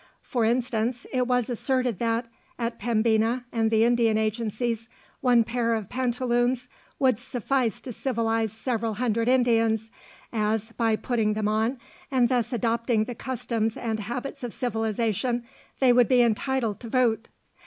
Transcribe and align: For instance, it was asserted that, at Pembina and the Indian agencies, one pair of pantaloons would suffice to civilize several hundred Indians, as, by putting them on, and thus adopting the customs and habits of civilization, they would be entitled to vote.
For 0.23 0.43
instance, 0.43 1.05
it 1.13 1.27
was 1.27 1.47
asserted 1.47 1.99
that, 1.99 2.25
at 2.57 2.79
Pembina 2.79 3.45
and 3.51 3.69
the 3.69 3.83
Indian 3.83 4.17
agencies, 4.17 4.89
one 5.19 5.43
pair 5.43 5.75
of 5.75 5.91
pantaloons 5.91 6.67
would 6.97 7.19
suffice 7.19 7.79
to 7.81 7.93
civilize 7.93 8.51
several 8.51 8.95
hundred 8.95 9.27
Indians, 9.27 9.91
as, 10.33 10.71
by 10.71 10.95
putting 10.95 11.33
them 11.33 11.47
on, 11.47 11.77
and 12.09 12.29
thus 12.29 12.51
adopting 12.51 13.03
the 13.03 13.13
customs 13.13 13.77
and 13.77 13.99
habits 13.99 14.43
of 14.43 14.53
civilization, 14.53 15.45
they 15.79 15.93
would 15.93 16.07
be 16.07 16.23
entitled 16.23 16.79
to 16.79 16.89
vote. 16.89 17.27